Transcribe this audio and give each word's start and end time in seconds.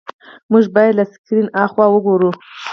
موږ 0.51 0.65
باید 0.75 0.93
له 0.99 1.05
سکرین 1.11 1.47
هاخوا 1.59 1.85
وګورو. 1.91 2.31